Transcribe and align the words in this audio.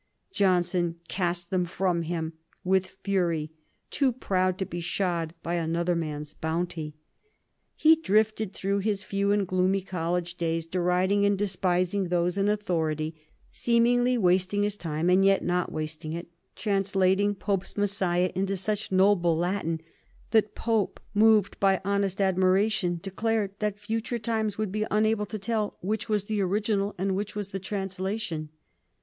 Johnson 0.33 0.95
cast 1.07 1.51
them 1.51 1.65
from 1.65 2.01
him 2.01 2.33
with 2.63 2.87
fury, 3.03 3.51
too 3.91 4.11
proud 4.11 4.57
to 4.57 4.65
be 4.65 4.81
shod 4.81 5.35
by 5.43 5.53
another 5.53 5.95
man's 5.95 6.33
bounty. 6.33 6.95
He 7.75 7.97
drifted 7.97 8.51
through 8.51 8.79
his 8.79 9.03
few 9.03 9.31
and 9.31 9.45
gloomy 9.47 9.81
college 9.81 10.37
days 10.37 10.65
deriding 10.65 11.23
and 11.23 11.37
despising 11.37 12.05
those 12.07 12.35
in 12.35 12.49
authority; 12.49 13.13
seemingly 13.51 14.17
wasting 14.17 14.63
his 14.63 14.75
time 14.75 15.07
and 15.07 15.23
yet 15.23 15.43
not 15.43 15.71
wasting 15.71 16.13
it; 16.13 16.27
translating 16.55 17.35
Pope's 17.35 17.77
"Messiah" 17.77 18.31
into 18.33 18.57
such 18.57 18.91
noble 18.91 19.37
Latin 19.37 19.81
that 20.31 20.55
Pope, 20.55 20.99
moved 21.13 21.59
by 21.59 21.79
honest 21.85 22.19
admiration, 22.19 22.99
declared 23.03 23.51
that 23.59 23.77
future 23.77 24.17
times 24.17 24.57
would 24.57 24.71
be 24.71 24.83
unable 24.89 25.27
to 25.27 25.37
tell 25.37 25.77
which 25.81 26.09
was 26.09 26.25
the 26.25 26.41
original 26.41 26.95
and 26.97 27.15
which 27.15 27.35
was 27.35 27.49
the 27.49 27.59
translation. 27.59 28.49